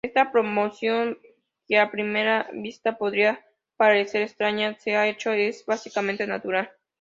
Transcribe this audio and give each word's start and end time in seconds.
Esta 0.03 0.31
proposición 0.31 1.19
que 1.67 1.77
a 1.77 1.91
primera 1.95 2.49
vista 2.65 2.97
podría 2.97 3.45
parecer 3.77 4.23
extraña, 4.23 4.75
de 4.83 5.09
hecho 5.11 5.31
es 5.31 5.63
bastante 5.67 6.25
natural. 6.25 6.71